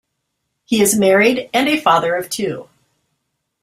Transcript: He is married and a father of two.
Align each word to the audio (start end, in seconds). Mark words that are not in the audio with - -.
He 0.65 0.81
is 0.81 0.97
married 0.97 1.47
and 1.53 1.69
a 1.69 1.79
father 1.79 2.15
of 2.15 2.27
two. 2.27 2.67